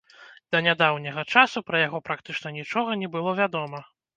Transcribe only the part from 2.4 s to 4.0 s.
нічога не было вядома.